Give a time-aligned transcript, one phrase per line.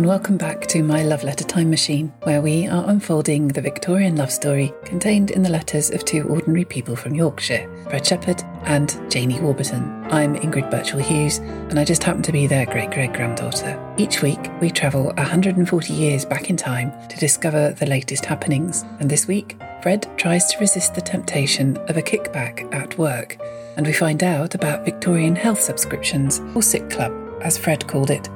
[0.00, 4.16] and welcome back to my love letter time machine, where we are unfolding the Victorian
[4.16, 8.98] love story contained in the letters of two ordinary people from Yorkshire, Fred Shepherd and
[9.10, 9.82] Janie Warburton.
[10.10, 11.36] I'm Ingrid Birchall Hughes,
[11.68, 13.78] and I just happen to be their great great granddaughter.
[13.98, 19.10] Each week, we travel 140 years back in time to discover the latest happenings, and
[19.10, 23.36] this week, Fred tries to resist the temptation of a kickback at work,
[23.76, 27.12] and we find out about Victorian health subscriptions, or sick club,
[27.42, 28.30] as Fred called it.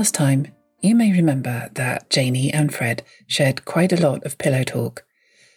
[0.00, 0.46] Last time,
[0.80, 5.04] you may remember that Janie and Fred shared quite a lot of pillow talk.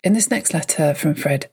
[0.04, 1.50] In this next letter from Fred,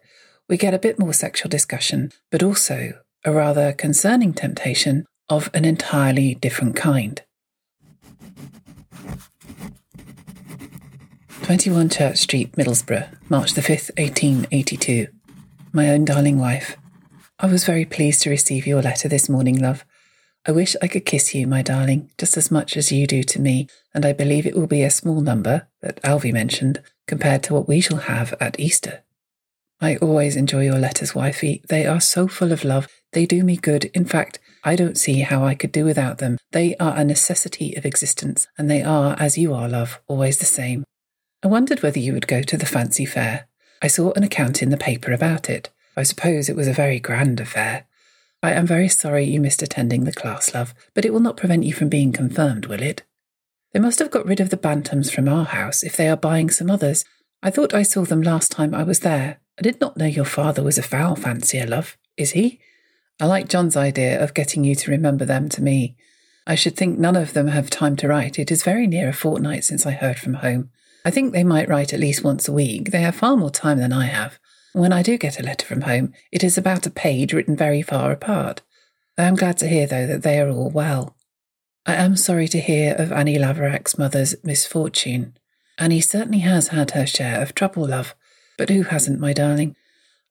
[0.48, 5.65] we get a bit more sexual discussion, but also a rather concerning temptation of an
[5.65, 7.23] entirely different kind.
[11.45, 15.07] 21 Church Street, Middlesbrough, March the 5th, 1882.
[15.73, 16.77] My own darling wife,
[17.39, 19.84] I was very pleased to receive your letter this morning, love.
[20.46, 23.41] I wish I could kiss you, my darling, just as much as you do to
[23.41, 27.55] me, and I believe it will be a small number, that Alvy mentioned, compared to
[27.55, 29.02] what we shall have at Easter.
[29.83, 31.62] I always enjoy your letters, wifey.
[31.68, 32.86] They are so full of love.
[33.12, 33.86] They do me good.
[33.86, 36.38] In fact, I don't see how I could do without them.
[36.52, 40.44] They are a necessity of existence, and they are, as you are, love, always the
[40.44, 40.84] same.
[41.42, 43.48] I wondered whether you would go to the fancy fair.
[43.83, 45.70] I saw an account in the paper about it.
[45.96, 47.86] I suppose it was a very grand affair.
[48.42, 51.64] I am very sorry you missed attending the class, love, but it will not prevent
[51.64, 53.02] you from being confirmed, will it?
[53.72, 56.50] They must have got rid of the bantams from our house if they are buying
[56.50, 57.05] some others.
[57.42, 59.41] I thought I saw them last time I was there.
[59.58, 61.96] I did not know your father was a fowl fancier, love.
[62.16, 62.61] Is he?
[63.20, 65.96] I like John's idea of getting you to remember them to me.
[66.46, 68.38] I should think none of them have time to write.
[68.38, 70.70] It is very near a fortnight since I heard from home.
[71.05, 72.90] I think they might write at least once a week.
[72.90, 74.39] They have far more time than I have.
[74.73, 77.83] When I do get a letter from home, it is about a page written very
[77.83, 78.63] far apart.
[79.19, 81.17] I am glad to hear, though, that they are all well.
[81.86, 85.36] I am sorry to hear of Annie Laverack's mother's misfortune.
[85.79, 88.14] Annie certainly has had her share of trouble, love.
[88.57, 89.75] But who hasn't, my darling?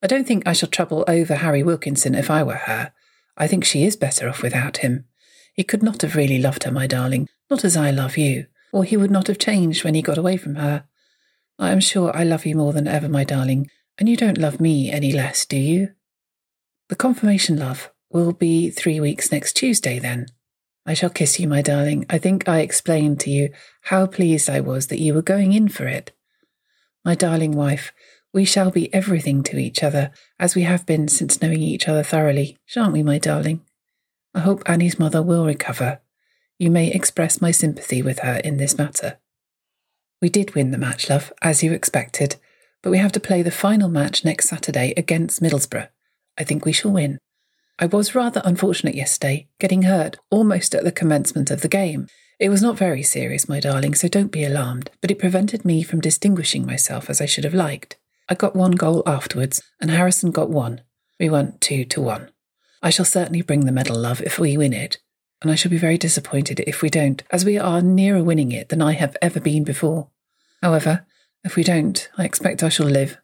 [0.02, 2.94] I don't think I shall trouble over Harry Wilkinson if I were her.
[3.36, 5.06] I think she is better off without him.
[5.54, 8.86] He could not have really loved her, my darling, not as I love you, or
[8.86, 10.86] he would not have changed when he got away from her.
[11.58, 14.60] I am sure I love you more than ever, my darling, and you don't love
[14.60, 15.90] me any less, do you?
[16.88, 20.28] The confirmation, love, will be three weeks next Tuesday, then.
[20.86, 22.06] I shall kiss you, my darling.
[22.10, 23.50] I think I explained to you
[23.84, 26.14] how pleased I was that you were going in for it.
[27.06, 27.92] My darling wife,
[28.34, 32.02] we shall be everything to each other, as we have been since knowing each other
[32.02, 33.62] thoroughly, shan't we, my darling?
[34.34, 36.00] I hope Annie's mother will recover.
[36.58, 39.20] You may express my sympathy with her in this matter.
[40.22, 42.38] We did win the match, love, as you expected,
[42.82, 45.90] but we have to play the final match next Saturday against Middlesbrough.
[46.38, 47.20] I think we shall win.
[47.78, 52.08] I was rather unfortunate yesterday, getting hurt almost at the commencement of the game.
[52.40, 55.84] It was not very serious, my darling, so don't be alarmed, but it prevented me
[55.84, 57.98] from distinguishing myself as I should have liked.
[58.30, 60.82] I got one goal afterwards, and Harrison got one.
[61.20, 62.30] We won two to one.
[62.82, 65.00] I shall certainly bring the medal, love, if we win it,
[65.42, 68.70] and I shall be very disappointed if we don't, as we are nearer winning it
[68.70, 70.10] than I have ever been before.
[70.62, 71.06] However,
[71.44, 73.18] if we don't, I expect I shall live.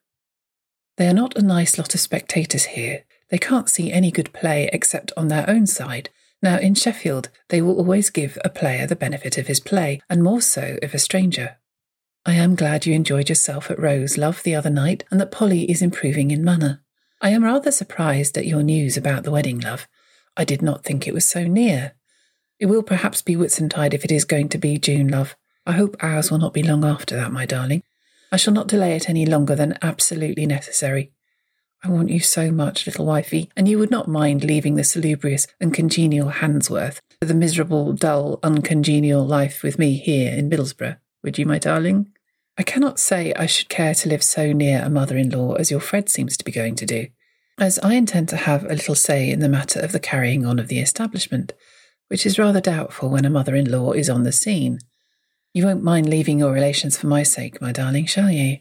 [0.98, 3.04] They are not a nice lot of spectators here.
[3.30, 6.10] They can't see any good play except on their own side.
[6.42, 10.24] Now, in Sheffield, they will always give a player the benefit of his play, and
[10.24, 11.58] more so if a stranger.
[12.26, 15.70] I am glad you enjoyed yourself at Rose Love the other night, and that Polly
[15.70, 16.84] is improving in manner.
[17.22, 19.88] I am rather surprised at your news about the wedding, love.
[20.38, 21.94] I did not think it was so near.
[22.60, 25.36] It will perhaps be Whitsuntide if it is going to be June, love.
[25.66, 27.84] I hope ours will not be long after that, my darling.
[28.32, 31.12] I shall not delay it any longer than absolutely necessary.
[31.84, 35.46] I want you so much, little wifey, and you would not mind leaving the salubrious
[35.62, 41.38] and congenial Handsworth for the miserable, dull, uncongenial life with me here in Middlesbrough, would
[41.38, 42.12] you, my darling?
[42.58, 45.70] I cannot say I should care to live so near a mother in law as
[45.70, 47.08] your Fred seems to be going to do,
[47.60, 50.58] as I intend to have a little say in the matter of the carrying on
[50.58, 51.54] of the establishment,
[52.08, 54.80] which is rather doubtful when a mother in law is on the scene.
[55.56, 58.58] You won't mind leaving your relations for my sake, my darling, shall you?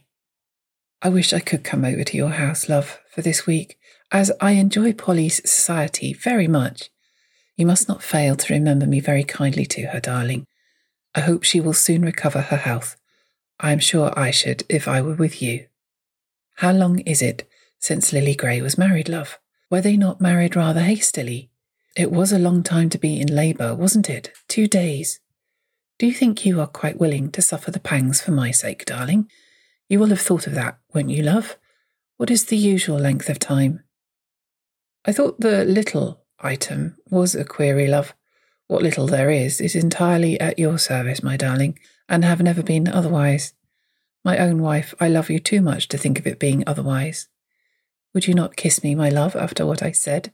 [1.02, 3.80] I wish I could come over to your house, love, for this week,
[4.12, 6.90] as I enjoy Polly's society very much.
[7.56, 10.46] You must not fail to remember me very kindly to her, darling.
[11.16, 12.96] I hope she will soon recover her health.
[13.58, 15.66] I am sure I should if I were with you.
[16.58, 17.42] How long is it
[17.80, 19.40] since Lily Grey was married, love?
[19.68, 21.50] Were they not married rather hastily?
[21.96, 24.30] It was a long time to be in labour, wasn't it?
[24.46, 25.18] Two days.
[25.98, 29.30] Do you think you are quite willing to suffer the pangs for my sake, darling?
[29.88, 31.56] You will have thought of that, won't you, love?
[32.16, 33.80] What is the usual length of time?
[35.04, 38.12] I thought the little item was a query, love.
[38.66, 42.88] What little there is is entirely at your service, my darling, and have never been
[42.88, 43.52] otherwise.
[44.24, 47.28] My own wife, I love you too much to think of it being otherwise.
[48.14, 50.32] Would you not kiss me, my love, after what I said?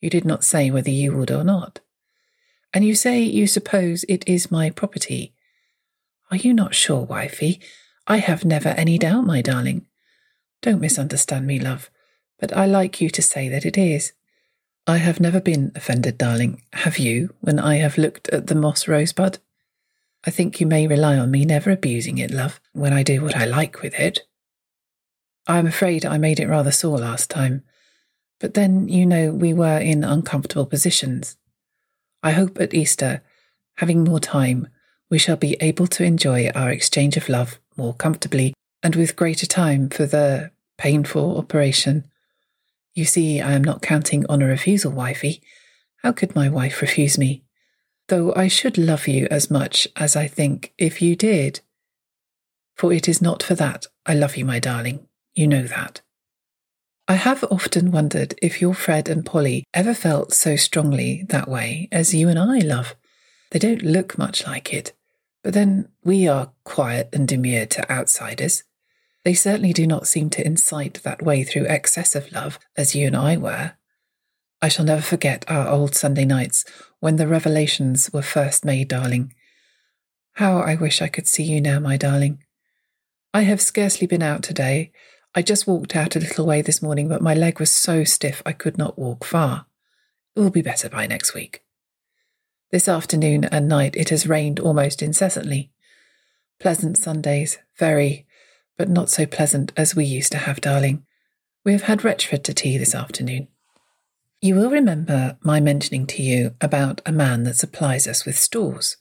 [0.00, 1.80] You did not say whether you would or not.
[2.74, 5.32] And you say you suppose it is my property.
[6.32, 7.60] Are you not sure, wifey?
[8.08, 9.86] I have never any doubt, my darling.
[10.60, 11.88] Don't misunderstand me, love,
[12.40, 14.12] but I like you to say that it is.
[14.88, 16.62] I have never been offended, darling.
[16.72, 19.38] Have you, when I have looked at the moss rosebud?
[20.26, 23.36] I think you may rely on me never abusing it, love, when I do what
[23.36, 24.20] I like with it.
[25.46, 27.62] I am afraid I made it rather sore last time,
[28.40, 31.36] but then, you know, we were in uncomfortable positions.
[32.24, 33.22] I hope at Easter,
[33.76, 34.66] having more time,
[35.08, 39.46] we shall be able to enjoy our exchange of love more comfortably and with greater
[39.46, 42.10] time for the painful operation
[42.94, 45.42] you see, I am not counting on a refusal, wifey.
[46.02, 47.42] How could my wife refuse me?
[48.08, 51.60] Though I should love you as much as I think if you did.
[52.76, 55.08] For it is not for that I love you, my darling.
[55.34, 56.02] You know that.
[57.06, 61.88] I have often wondered if your Fred and Polly ever felt so strongly that way
[61.92, 62.94] as you and I, love.
[63.50, 64.94] They don't look much like it,
[65.42, 68.64] but then we are quiet and demure to outsiders.
[69.22, 73.16] They certainly do not seem to incite that way through excessive love, as you and
[73.16, 73.72] I were.
[74.62, 76.64] I shall never forget our old Sunday nights
[77.00, 79.34] when the revelations were first made, darling.
[80.34, 82.42] How I wish I could see you now, my darling.
[83.34, 84.90] I have scarcely been out today.
[85.34, 88.40] I just walked out a little way this morning, but my leg was so stiff
[88.46, 89.66] I could not walk far.
[90.36, 91.64] It will be better by next week.
[92.70, 95.72] This afternoon and night it has rained almost incessantly.
[96.60, 98.26] Pleasant Sundays, very,
[98.78, 101.04] but not so pleasant as we used to have, darling.
[101.64, 103.48] We have had Retchford to tea this afternoon.
[104.40, 108.98] You will remember my mentioning to you about a man that supplies us with stores.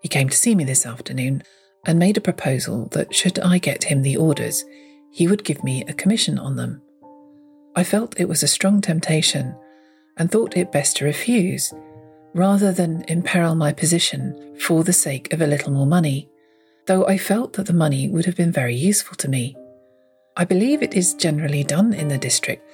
[0.00, 1.42] He came to see me this afternoon
[1.86, 4.64] and made a proposal that should I get him the orders,
[5.10, 6.82] he would give me a commission on them.
[7.76, 9.54] I felt it was a strong temptation
[10.16, 11.72] and thought it best to refuse,
[12.34, 16.28] rather than imperil my position for the sake of a little more money
[16.88, 19.54] though I felt that the money would have been very useful to me.
[20.36, 22.66] I believe it is generally done in the district,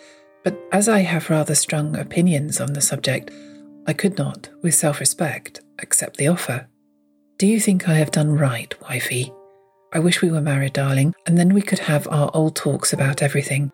[0.45, 3.33] but as I have rather strong opinions on the subject,
[3.87, 6.69] I could not, with self respect, accept the offer.
[7.39, 9.33] Do you think I have done right, wifey?
[9.95, 13.23] I wish we were married, darling, and then we could have our old talks about
[13.23, 13.71] everything.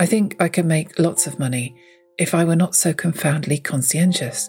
[0.00, 1.76] I think I could make lots of money
[2.18, 4.48] if I were not so confoundedly conscientious.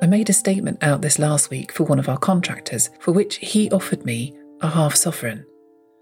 [0.00, 3.36] I made a statement out this last week for one of our contractors, for which
[3.36, 5.44] he offered me a half sovereign.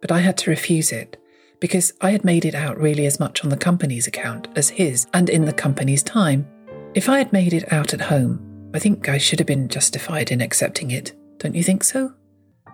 [0.03, 1.17] But I had to refuse it
[1.59, 5.07] because I had made it out really as much on the company's account as his
[5.15, 6.47] and in the company's time.
[6.95, 10.31] If I had made it out at home, I think I should have been justified
[10.31, 11.15] in accepting it.
[11.39, 12.13] Don't you think so?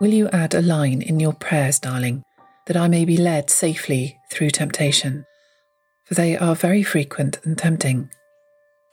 [0.01, 2.23] Will you add a line in your prayers, darling,
[2.67, 5.27] that I may be led safely through temptation?
[6.05, 8.09] For they are very frequent and tempting.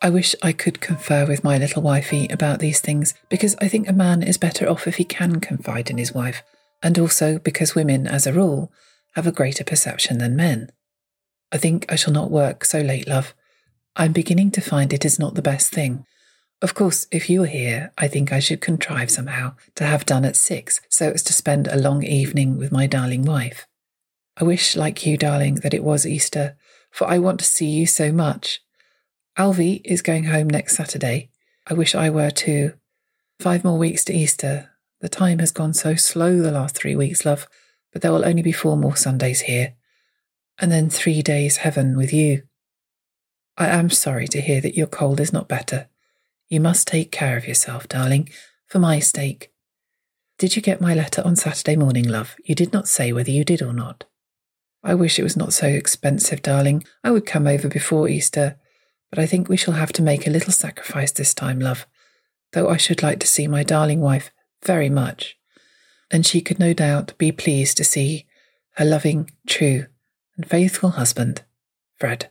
[0.02, 3.88] I wish I could confer with my little wifey about these things because I think
[3.88, 6.42] a man is better off if he can confide in his wife,
[6.82, 8.72] and also because women, as a rule,
[9.14, 10.72] have a greater perception than men.
[11.52, 13.36] I think I shall not work so late, love.
[13.96, 16.06] I'm beginning to find it is not the best thing.
[16.66, 20.26] Of course, if you were here, I think I should contrive somehow to have done
[20.26, 23.68] at six so as to spend a long evening with my darling wife.
[24.36, 26.58] I wish, like you, darling, that it was Easter,
[26.90, 28.62] for I want to see you so much.
[29.38, 31.30] Alvy is going home next Saturday.
[31.68, 32.74] I wish I were too.
[33.40, 34.72] Five more weeks to Easter.
[35.02, 37.48] The time has gone so slow the last three weeks, love,
[37.94, 39.76] but there will only be four more Sundays here.
[40.58, 42.42] And then three days heaven with you.
[43.56, 45.90] I am sorry to hear that your cold is not better.
[46.48, 48.30] You must take care of yourself, darling,
[48.68, 49.52] for my sake.
[50.38, 52.36] Did you get my letter on Saturday morning, love?
[52.44, 54.04] You did not say whether you did or not.
[54.84, 56.84] I wish it was not so expensive, darling.
[57.04, 58.58] I would come over before Easter
[59.16, 61.88] but I think we shall have to make a little sacrifice this time, love,
[62.52, 64.30] though I should like to see my darling wife
[64.64, 65.38] very much,
[66.12, 68.26] and she could no doubt be pleased to see
[68.72, 69.86] her loving, true,
[70.36, 71.44] and faithful husband,
[71.98, 72.30] Fred.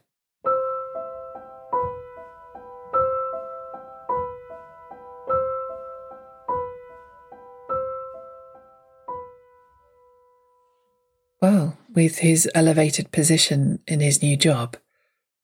[11.44, 14.78] Well, with his elevated position in his new job,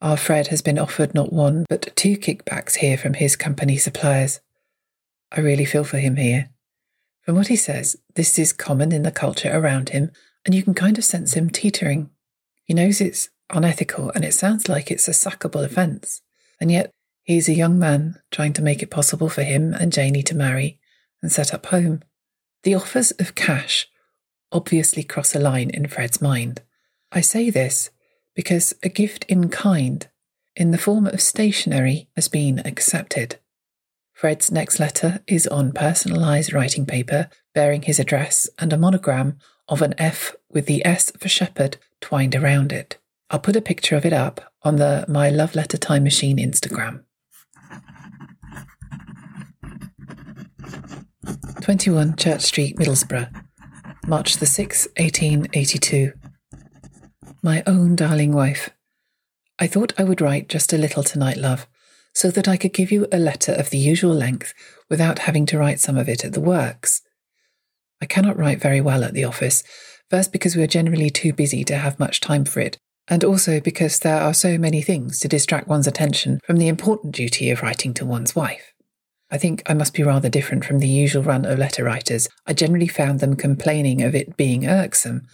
[0.01, 4.41] our Fred has been offered not one, but two kickbacks here from his company suppliers.
[5.31, 6.49] I really feel for him here.
[7.21, 10.11] From what he says, this is common in the culture around him,
[10.47, 12.09] and you can kind of sense him teetering.
[12.65, 16.23] He knows it's unethical and it sounds like it's a sackable offence,
[16.59, 16.91] and yet
[17.25, 20.81] he's a young man trying to make it possible for him and Janie to marry
[21.21, 22.01] and set up home.
[22.63, 23.87] The offers of cash
[24.53, 26.63] obviously cross a line in Fred's mind.
[27.13, 27.91] I say this
[28.35, 30.09] because a gift in kind,
[30.57, 33.37] in the form of stationery, has been accepted.
[34.13, 39.39] Fred's next letter is on personalised writing paper bearing his address and a monogram
[39.69, 42.99] of an F with the S for shepherd twined around it.
[43.31, 47.05] I'll put a picture of it up on the My Love Letter Time Machine Instagram.
[51.63, 53.40] 21 Church Street, Middlesbrough,
[54.11, 56.13] March the 6th, 1882.
[57.45, 58.71] My own darling wife,
[59.61, 61.69] I thought I would write just a little tonight, love,
[62.13, 64.53] so that I could give you a letter of the usual length
[64.89, 67.03] without having to write some of it at the works.
[68.03, 69.63] I cannot write very well at the office,
[70.11, 73.61] first because we are generally too busy to have much time for it, and also
[73.61, 77.63] because there are so many things to distract one's attention from the important duty of
[77.63, 78.70] writing to one's wife.
[79.31, 82.29] I think I must be rather different from the usual run of letter writers.
[82.47, 85.27] I generally found them complaining of it being irksome.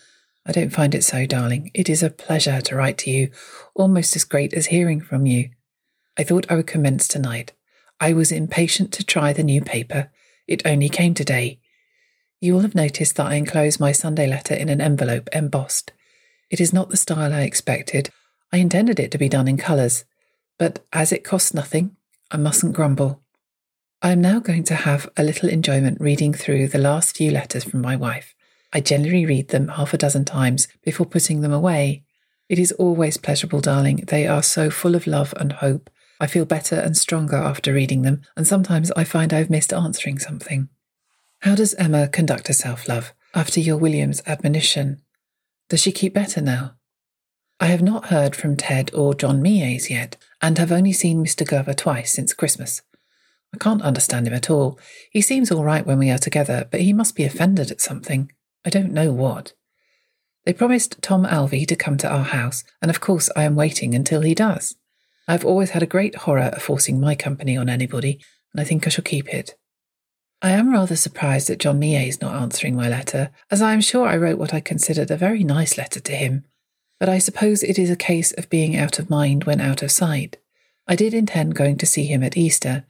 [0.45, 1.71] I don't find it so, darling.
[1.75, 3.31] It is a pleasure to write to you,
[3.75, 5.51] almost as great as hearing from you.
[6.19, 7.53] I thought I would commence tonight.
[7.99, 10.11] I was impatient to try the new paper.
[10.47, 11.59] It only came today.
[12.41, 15.93] You will have noticed that I enclose my Sunday letter in an envelope embossed.
[16.51, 18.11] It is not the style I expected.
[18.53, 20.05] I intended it to be done in colours,
[20.59, 21.97] but as it costs nothing,
[22.31, 23.23] I mustn't grumble.
[24.03, 27.65] I am now going to have a little enjoyment reading through the last few letters
[27.65, 28.35] from my wife.
[28.71, 32.05] I generally read them half a dozen times before putting them away.
[32.51, 34.05] It is always pleasurable, darling.
[34.07, 35.89] They are so full of love and hope.
[36.21, 40.19] I feel better and stronger after reading them, and sometimes I find I've missed answering
[40.19, 40.69] something.
[41.41, 45.01] How does Emma conduct herself, love, after your William's admonition?
[45.71, 46.75] Does she keep better now?
[47.61, 51.47] I have not heard from Ted or John Mies yet, and have only seen Mr.
[51.47, 52.83] Glover twice since Christmas.
[53.55, 54.79] I can't understand him at all.
[55.11, 58.31] He seems all right when we are together, but he must be offended at something.
[58.65, 59.53] I don't know what.
[60.45, 63.95] They promised Tom Alvey to come to our house, and of course I am waiting
[63.95, 64.77] until he does.
[65.27, 68.21] I have always had a great horror of forcing my company on anybody,
[68.53, 69.57] and I think I shall keep it.
[70.43, 74.07] I am rather surprised at John Mies not answering my letter, as I am sure
[74.07, 76.45] I wrote what I considered a very nice letter to him.
[77.01, 79.91] But I suppose it is a case of being out of mind when out of
[79.91, 80.37] sight.
[80.87, 82.85] I did intend going to see him at Easter,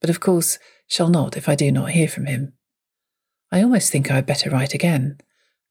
[0.00, 2.52] but of course shall not if I do not hear from him.
[3.52, 5.18] I almost think I had better write again.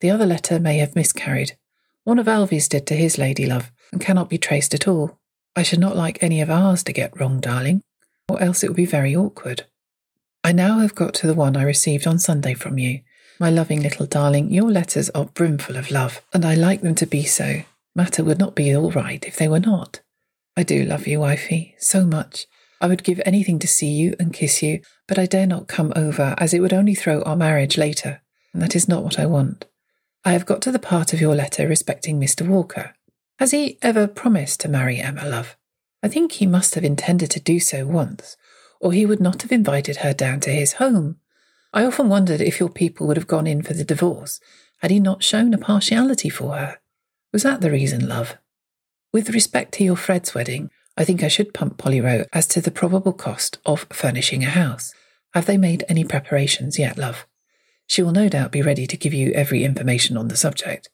[0.02, 1.58] The other letter may have miscarried.
[2.04, 5.20] One of Alvy's did to his lady love, and cannot be traced at all.
[5.56, 7.82] I should not like any of ours to get wrong, darling,
[8.28, 9.66] or else it would be very awkward.
[10.44, 13.02] I now have got to the one I received on Sunday from you.
[13.40, 17.06] My loving little darling, your letters are brimful of love, and I like them to
[17.06, 17.64] be so.
[17.96, 20.02] Matter would not be all right if they were not.
[20.56, 22.48] I do love you, wifey, so much,
[22.82, 25.92] I would give anything to see you and kiss you, but I dare not come
[25.96, 28.22] over, as it would only throw our marriage later,
[28.54, 29.66] and that is not what I want.
[30.24, 32.48] I have got to the part of your letter respecting Mr.
[32.48, 32.96] Walker.
[33.38, 35.58] Has he ever promised to marry Emma, love?
[36.02, 38.38] I think he must have intended to do so once,
[38.80, 41.18] or he would not have invited her down to his home.
[41.74, 44.40] I often wondered if your people would have gone in for the divorce
[44.80, 46.80] had he not shown a partiality for her.
[47.34, 48.38] Was that the reason, love?
[49.12, 52.60] With respect to your Fred's wedding, I think I should pump Polly Rowe as to
[52.60, 54.94] the probable cost of furnishing a house.
[55.34, 57.26] Have they made any preparations yet, love?
[57.88, 60.90] She will no doubt be ready to give you every information on the subject.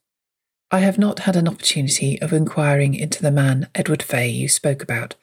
[0.69, 4.83] I have not had an opportunity of inquiring into the man, Edward Fay, you spoke
[4.83, 5.15] about,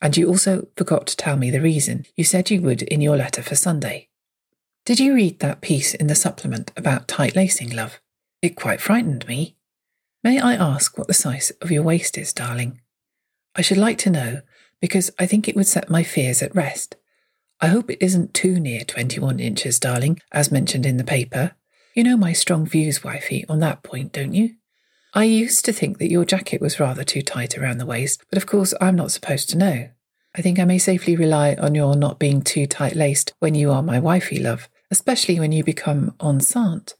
[0.00, 3.16] and you also forgot to tell me the reason you said you would in your
[3.16, 4.10] letter for Sunday.
[4.84, 8.00] Did you read that piece in the supplement about tight lacing, love?
[8.42, 9.56] It quite frightened me.
[10.22, 12.80] May I ask what the size of your waist is, darling?
[13.54, 14.40] I should like to know
[14.80, 16.96] because I think it would set my fears at rest.
[17.60, 21.52] I hope it isn't too near 21 inches, darling, as mentioned in the paper.
[21.94, 24.54] You know my strong views, wifey, on that point, don't you?
[25.12, 28.36] I used to think that your jacket was rather too tight around the waist, but
[28.36, 29.90] of course I'm not supposed to know.
[30.36, 33.72] I think I may safely rely on your not being too tight laced when you
[33.72, 36.94] are my wifey, love, especially when you become enceinte.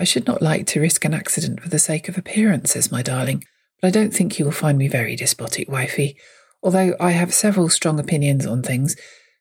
[0.00, 3.44] I should not like to risk an accident for the sake of appearances, my darling,
[3.82, 6.16] but I don't think you will find me very despotic, wifey,
[6.62, 8.96] although I have several strong opinions on things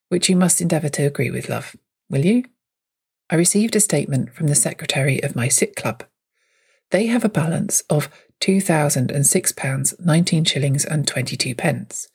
[0.09, 1.75] which you must endeavour to agree with, love.
[2.09, 2.45] Will you?
[3.29, 6.03] I received a statement from the secretary of my sick club.
[6.89, 8.09] They have a balance of
[8.41, 12.09] £2,006, 19 shillings and 22 pence,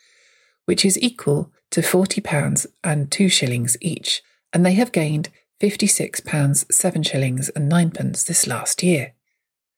[0.67, 5.31] which is equal to £40 and 2 shillings each, and they have gained
[5.61, 9.15] £56, 7 shillings and 9pence this last year.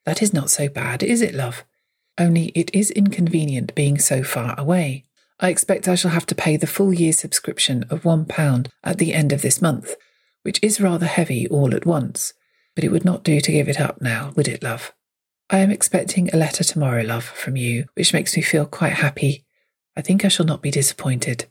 [0.04, 1.64] That is not so bad, is it, love?
[2.18, 5.04] Only it is inconvenient being so far away.
[5.40, 9.14] I expect I shall have to pay the full year subscription of £1 at the
[9.14, 9.94] end of this month,
[10.42, 12.32] which is rather heavy all at once,
[12.74, 14.92] but it would not do to give it up now, would it, love?
[15.48, 19.44] I am expecting a letter tomorrow, love, from you, which makes me feel quite happy.
[19.96, 21.46] I think I shall not be disappointed.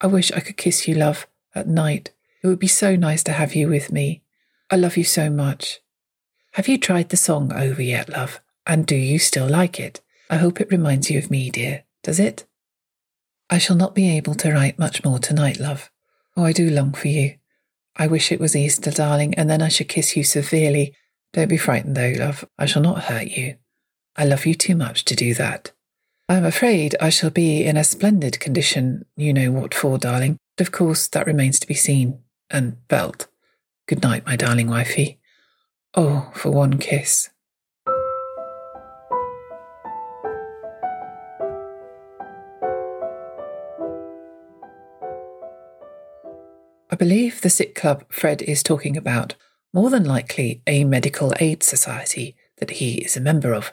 [0.00, 2.12] I wish I could kiss you, love, at night.
[2.42, 4.22] It would be so nice to have you with me.
[4.70, 5.80] I love you so much.
[6.52, 8.40] Have you tried the song over yet, love?
[8.70, 10.00] And do you still like it?
[10.30, 11.82] I hope it reminds you of me, dear.
[12.04, 12.46] Does it?
[13.50, 15.90] I shall not be able to write much more tonight, love.
[16.36, 17.34] Oh, I do long for you.
[17.96, 20.94] I wish it was Easter, darling, and then I should kiss you severely.
[21.32, 22.44] Don't be frightened, though, love.
[22.60, 23.56] I shall not hurt you.
[24.14, 25.72] I love you too much to do that.
[26.28, 30.36] I'm afraid I shall be in a splendid condition, you know what for, darling.
[30.56, 33.26] But of course, that remains to be seen and felt.
[33.88, 35.18] Good night, my darling wifey.
[35.96, 37.30] Oh, for one kiss.
[46.92, 49.36] I believe the sick club Fred is talking about,
[49.72, 53.72] more than likely a medical aid society that he is a member of.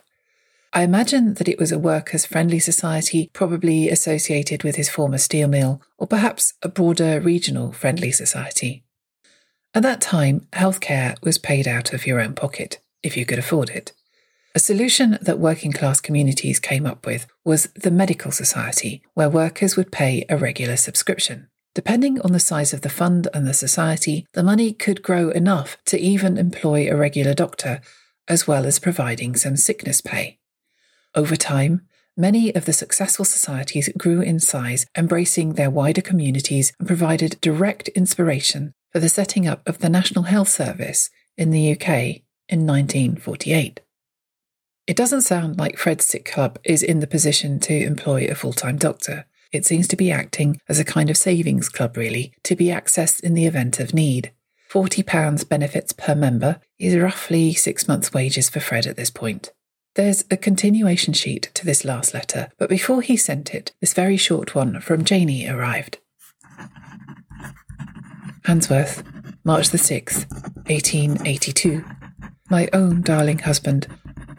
[0.71, 5.47] I imagine that it was a workers' friendly society, probably associated with his former steel
[5.47, 8.83] mill, or perhaps a broader regional friendly society.
[9.73, 13.71] At that time, healthcare was paid out of your own pocket, if you could afford
[13.71, 13.93] it.
[14.53, 19.75] A solution that working class communities came up with was the medical society, where workers
[19.75, 21.47] would pay a regular subscription.
[21.77, 25.77] Depending on the size of the fund and the society, the money could grow enough
[25.85, 27.81] to even employ a regular doctor,
[28.27, 30.39] as well as providing some sickness pay.
[31.13, 31.81] Over time,
[32.17, 37.89] many of the successful societies grew in size, embracing their wider communities and provided direct
[37.89, 43.81] inspiration for the setting up of the National Health Service in the UK in 1948.
[44.87, 48.53] It doesn't sound like Fred's Sick Club is in the position to employ a full
[48.53, 49.27] time doctor.
[49.51, 53.21] It seems to be acting as a kind of savings club, really, to be accessed
[53.21, 54.31] in the event of need.
[54.71, 59.51] £40 benefits per member is roughly six months' wages for Fred at this point.
[59.95, 64.17] There's a continuation sheet to this last letter, but before he sent it, this very
[64.17, 65.97] short one from Janie arrived.
[68.45, 69.03] Handsworth,
[69.43, 70.29] March the 6th,
[70.69, 71.83] 1882.
[72.49, 73.87] My own darling husband,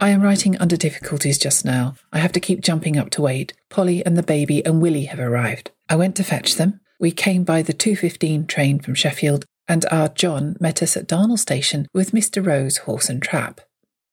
[0.00, 1.96] I am writing under difficulties just now.
[2.12, 3.52] I have to keep jumping up to wait.
[3.68, 5.72] Polly and the baby and Willie have arrived.
[5.88, 6.80] I went to fetch them.
[7.00, 11.38] We came by the 2.15 train from Sheffield, and our John met us at Darnall
[11.38, 12.44] Station with Mr.
[12.44, 13.60] Rose horse and trap.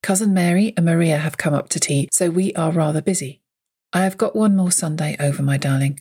[0.02, 3.40] Cousin Mary and Maria have come up to tea, so we are rather busy.
[3.92, 6.00] I have got one more Sunday over, my darling.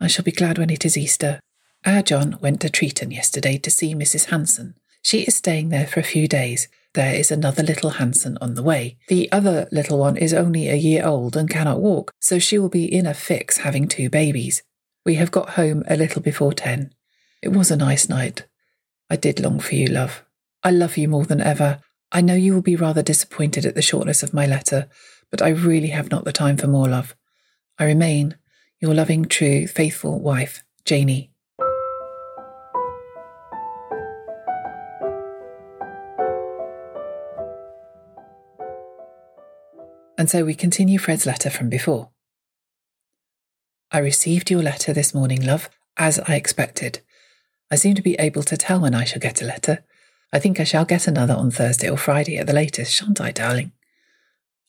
[0.00, 1.40] I shall be glad when it is Easter.
[1.84, 4.26] Our John went to Treeton yesterday to see Mrs.
[4.26, 4.74] Hanson.
[5.02, 6.68] She is staying there for a few days.
[6.98, 8.98] There is another little Hanson on the way.
[9.06, 12.68] The other little one is only a year old and cannot walk, so she will
[12.68, 14.64] be in a fix having two babies.
[15.06, 16.92] We have got home a little before ten.
[17.40, 18.46] It was a nice night.
[19.08, 20.24] I did long for you, love.
[20.64, 21.78] I love you more than ever.
[22.10, 24.88] I know you will be rather disappointed at the shortness of my letter,
[25.30, 27.14] but I really have not the time for more love.
[27.78, 28.34] I remain
[28.80, 31.30] your loving, true, faithful wife, Janie.
[40.18, 42.10] And so we continue Fred's letter from before.
[43.92, 47.00] I received your letter this morning, love, as I expected.
[47.70, 49.84] I seem to be able to tell when I shall get a letter.
[50.32, 53.30] I think I shall get another on Thursday or Friday at the latest, shan't I,
[53.30, 53.72] darling?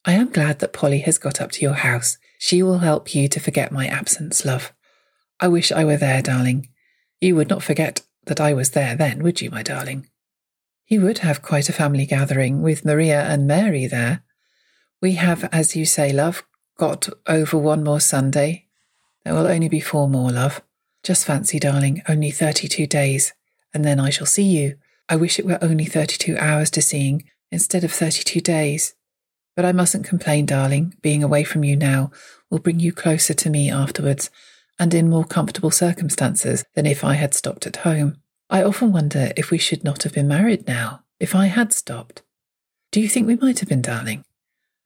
[0.05, 2.17] I am glad that Polly has got up to your house.
[2.37, 4.71] She will help you to forget my absence, love.
[5.39, 6.69] I wish I were there, darling.
[7.19, 10.07] You would not forget that I was there then, would you, my darling?
[10.87, 14.23] You would have quite a family gathering with Maria and Mary there.
[15.01, 16.43] We have, as you say, love,
[16.77, 18.67] got over one more Sunday.
[19.23, 20.61] There will only be four more, love.
[21.03, 23.33] Just fancy, darling, only 32 days,
[23.73, 24.75] and then I shall see you
[25.11, 28.93] I wish it were only 32 hours to seeing instead of 32 days.
[29.55, 30.93] But I mustn't complain, darling.
[31.01, 32.11] Being away from you now
[32.51, 34.29] will bring you closer to me afterwards
[34.77, 38.17] and in more comfortable circumstances than if I had stopped at home.
[38.51, 42.21] I often wonder if we should not have been married now, if I had stopped.
[42.91, 44.23] Do you think we might have been, darling?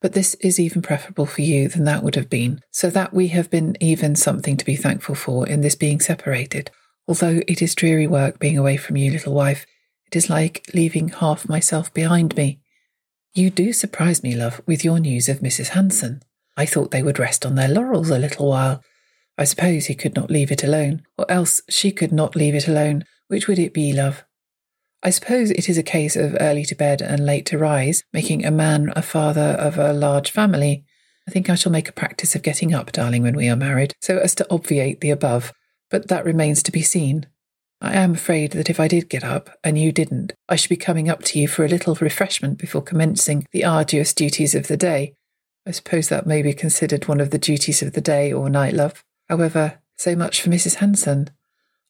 [0.03, 3.29] But this is even preferable for you than that would have been, so that we
[3.29, 6.69] have been even something to be thankful for in this being separated.
[7.07, 9.65] Although it is dreary work being away from you, little wife,
[10.05, 12.59] it is like leaving half myself behind me.
[13.33, 15.69] You do surprise me, love, with your news of Mrs.
[15.69, 16.21] Hanson.
[16.57, 18.83] I thought they would rest on their laurels a little while.
[19.37, 22.67] I suppose he could not leave it alone, or else she could not leave it
[22.67, 23.05] alone.
[23.29, 24.25] Which would it be, love?
[25.05, 28.45] I suppose it is a case of early to bed and late to rise, making
[28.45, 30.85] a man a father of a large family.
[31.27, 33.93] I think I shall make a practice of getting up, darling, when we are married,
[34.01, 35.51] so as to obviate the above,
[35.91, 37.27] but that remains to be seen.
[37.81, 40.77] I am afraid that if I did get up, and you didn't, I should be
[40.77, 44.77] coming up to you for a little refreshment before commencing the arduous duties of the
[44.77, 45.15] day.
[45.67, 48.73] I suppose that may be considered one of the duties of the day or night,
[48.73, 49.03] love.
[49.27, 50.75] However, so much for Mrs.
[50.75, 51.29] Hanson.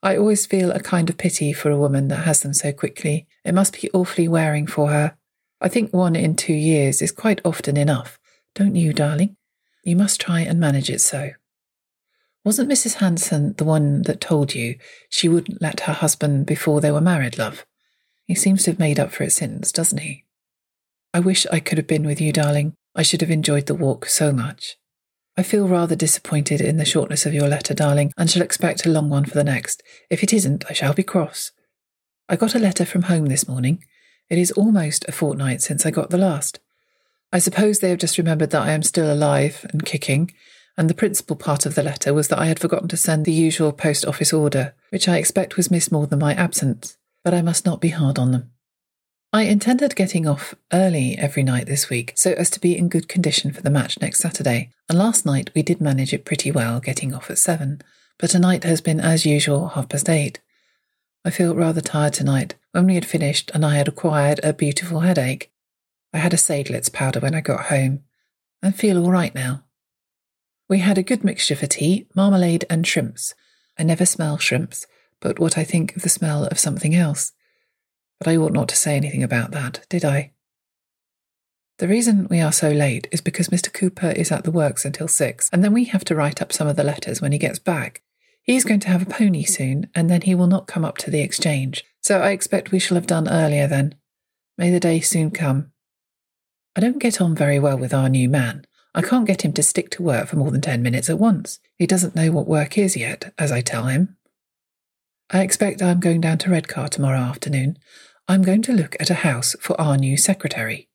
[0.03, 3.25] I always feel a kind of pity for a woman that has them so quickly.
[3.45, 5.15] It must be awfully wearing for her.
[5.61, 8.19] I think one in two years is quite often enough,
[8.53, 9.37] don't you, darling?
[9.85, 11.31] You must try and manage it so.
[12.43, 12.95] Wasn't Mrs.
[12.95, 14.75] Hanson the one that told you
[15.07, 17.65] she wouldn't let her husband before they were married, love?
[18.25, 20.25] He seems to have made up for it since, doesn't he?
[21.13, 22.73] I wish I could have been with you, darling.
[22.93, 24.75] I should have enjoyed the walk so much.
[25.35, 28.89] I feel rather disappointed in the shortness of your letter, darling, and shall expect a
[28.89, 29.81] long one for the next.
[30.09, 31.51] If it isn't, I shall be cross.
[32.29, 33.83] I got a letter from home this morning.
[34.29, 36.59] It is almost a fortnight since I got the last.
[37.31, 40.31] I suppose they have just remembered that I am still alive and kicking,
[40.77, 43.33] and the principal part of the letter was that I had forgotten to send the
[43.33, 47.41] usual post office order, which I expect was missed more than my absence, but I
[47.41, 48.51] must not be hard on them.
[49.35, 53.09] I intended getting off early every night this week so as to be in good
[53.09, 56.79] condition for the match next Saturday, and last night we did manage it pretty well,
[56.79, 57.81] getting off at seven,
[58.19, 60.39] but tonight has been as usual half past eight.
[61.25, 62.53] I feel rather tired tonight.
[62.73, 65.51] When we had finished and I had acquired a beautiful headache,
[66.13, 68.03] I had a Seidlitz powder when I got home,
[68.61, 69.63] and feel all right now.
[70.69, 73.33] We had a good mixture for tea, marmalade and shrimps.
[73.79, 74.85] I never smell shrimps,
[75.19, 77.31] but what I think of the smell of something else.
[78.19, 80.31] But I ought not to say anything about that, did I?
[81.79, 83.73] The reason we are so late is because Mr.
[83.73, 86.67] Cooper is at the works until six, and then we have to write up some
[86.67, 88.01] of the letters when he gets back.
[88.43, 91.11] He's going to have a pony soon, and then he will not come up to
[91.11, 93.95] the exchange, so I expect we shall have done earlier then.
[94.57, 95.71] May the day soon come.
[96.75, 98.65] I don't get on very well with our new man.
[98.93, 101.59] I can't get him to stick to work for more than ten minutes at once.
[101.77, 104.17] He doesn't know what work is yet, as I tell him.
[105.31, 107.77] I expect I'm going down to Redcar tomorrow afternoon.
[108.27, 110.89] I'm going to look at a house for our new secretary.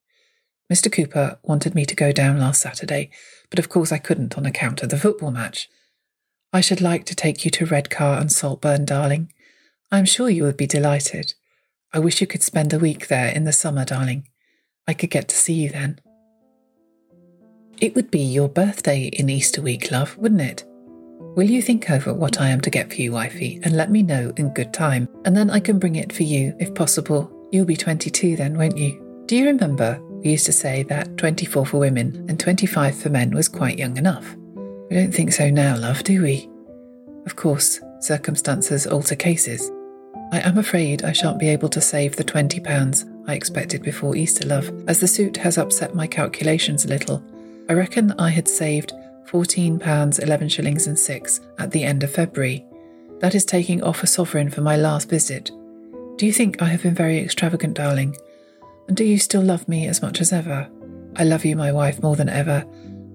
[0.73, 0.93] Mr.
[0.93, 3.11] Cooper wanted me to go down last Saturday,
[3.51, 5.69] but of course I couldn't on account of the football match.
[6.53, 9.33] I should like to take you to Redcar and Saltburn, darling.
[9.91, 11.35] I am sure you would be delighted.
[11.93, 14.29] I wish you could spend a week there in the summer, darling.
[14.87, 16.01] I could get to see you then.
[17.81, 20.65] It would be your birthday in Easter week, love, wouldn't it?
[21.19, 24.03] Will you think over what I am to get for you, wifey, and let me
[24.03, 27.31] know in good time, and then I can bring it for you if possible.
[27.51, 29.25] You'll be 22 then, won't you?
[29.27, 33.31] Do you remember we used to say that 24 for women and 25 for men
[33.31, 34.37] was quite young enough?
[34.91, 36.49] We don't think so now, love, do we?
[37.27, 39.71] Of course, circumstances alter cases.
[40.33, 44.47] I am afraid I shan't be able to save the £20 I expected before Easter,
[44.47, 47.23] love, as the suit has upset my calculations a little.
[47.69, 48.93] I reckon I had saved
[49.31, 52.65] £14, 11 shillings and 6 at the end of February.
[53.21, 55.51] That is taking off a sovereign for my last visit.
[56.17, 58.17] Do you think I have been very extravagant, darling?
[58.87, 60.69] And do you still love me as much as ever?
[61.17, 62.65] I love you, my wife, more than ever,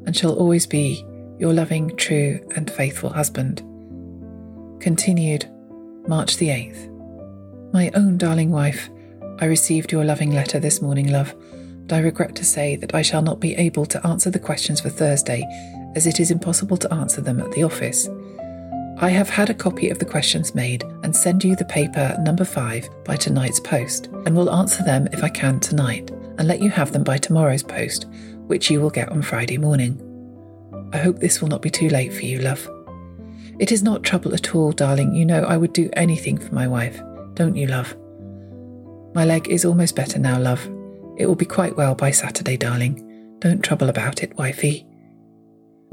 [0.06, 1.04] and shall always be
[1.39, 3.60] your loving, true, and faithful husband.
[4.82, 5.49] Continued,
[6.08, 7.73] March the 8th.
[7.73, 8.89] My own darling wife,
[9.39, 13.02] I received your loving letter this morning, love, and I regret to say that I
[13.02, 15.43] shall not be able to answer the questions for Thursday
[15.95, 18.10] as it is impossible to answer them at the office.
[18.97, 22.45] I have had a copy of the questions made and send you the paper number
[22.45, 26.69] 5 by tonight's post, and will answer them if I can tonight, and let you
[26.69, 28.06] have them by tomorrow's post,
[28.47, 29.99] which you will get on Friday morning.
[30.93, 32.69] I hope this will not be too late for you, love.
[33.60, 35.15] It is not trouble at all, darling.
[35.15, 37.01] You know I would do anything for my wife,
[37.34, 37.95] don't you, love?
[39.15, 40.65] My leg is almost better now, love.
[41.17, 43.38] It will be quite well by Saturday, darling.
[43.39, 44.88] Don't trouble about it, wifey.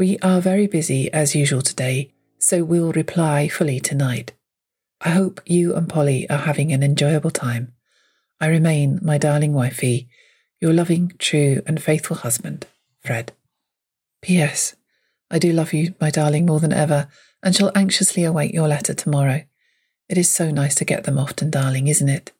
[0.01, 4.33] We are very busy as usual today, so we'll reply fully tonight.
[5.03, 7.75] I hope you and Polly are having an enjoyable time.
[8.41, 10.09] I remain, my darling wifey,
[10.59, 12.67] your loving, true, and faithful husband,
[13.05, 13.33] Fred.
[14.23, 14.75] P.S.
[15.31, 17.09] I do love you, my darling, more than ever,
[17.43, 19.43] and shall anxiously await your letter tomorrow.
[20.09, 22.33] It is so nice to get them often, darling, isn't it?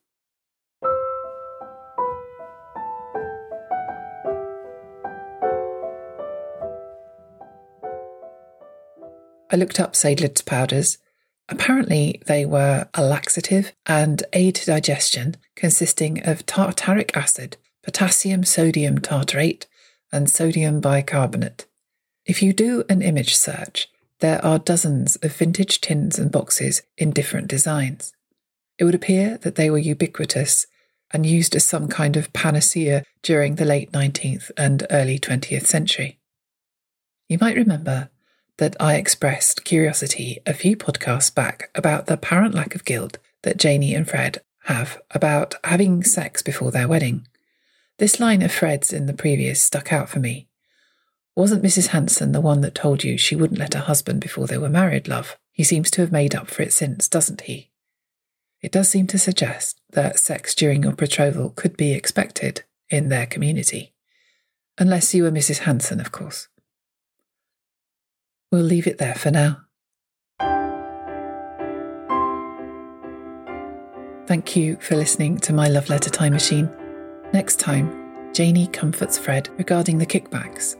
[9.51, 10.97] I looked up Seidlitz powders.
[11.49, 18.99] Apparently, they were a laxative and aid to digestion, consisting of tartaric acid, potassium sodium
[18.99, 19.67] tartrate,
[20.11, 21.65] and sodium bicarbonate.
[22.25, 27.11] If you do an image search, there are dozens of vintage tins and boxes in
[27.11, 28.13] different designs.
[28.77, 30.67] It would appear that they were ubiquitous
[31.11, 36.19] and used as some kind of panacea during the late 19th and early 20th century.
[37.27, 38.09] You might remember
[38.61, 43.57] that I expressed curiosity a few podcasts back about the apparent lack of guilt that
[43.57, 47.27] Janie and Fred have about having sex before their wedding.
[47.97, 50.47] This line of Fred's in the previous stuck out for me.
[51.35, 51.87] Wasn't Mrs.
[51.87, 55.07] Hanson the one that told you she wouldn't let her husband before they were married,
[55.07, 55.39] love?
[55.51, 57.71] He seems to have made up for it since, doesn't he?
[58.61, 63.25] It does seem to suggest that sex during your betrothal could be expected in their
[63.25, 63.95] community.
[64.77, 65.59] Unless you were Mrs.
[65.59, 66.47] Hanson, of course.
[68.51, 69.61] We'll leave it there for now.
[74.27, 76.69] Thank you for listening to my Love Letter Time Machine.
[77.31, 80.75] Next time, Janie comforts Fred regarding the kickbacks,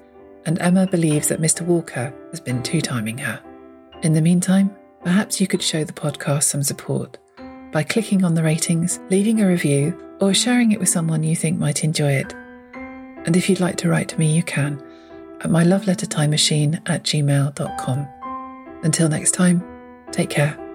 [0.46, 1.62] and Emma believes that Mr.
[1.62, 3.42] Walker has been two timing her.
[4.04, 7.18] In the meantime, perhaps you could show the podcast some support
[7.72, 11.58] by clicking on the ratings, leaving a review, or sharing it with someone you think
[11.58, 12.34] might enjoy it.
[12.74, 14.84] And if you'd like to write to me, you can
[15.43, 18.08] at my love time machine at gmail.com.
[18.84, 19.63] Until next time,
[20.12, 20.71] take care.